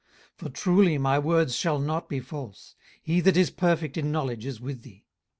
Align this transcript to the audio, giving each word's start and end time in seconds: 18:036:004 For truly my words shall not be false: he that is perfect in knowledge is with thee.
18:036:004 0.39 0.39
For 0.39 0.49
truly 0.49 0.97
my 0.97 1.19
words 1.19 1.55
shall 1.55 1.77
not 1.77 2.09
be 2.09 2.19
false: 2.19 2.73
he 3.03 3.19
that 3.21 3.37
is 3.37 3.51
perfect 3.51 3.97
in 3.97 4.11
knowledge 4.11 4.47
is 4.47 4.59
with 4.59 4.81
thee. 4.81 5.05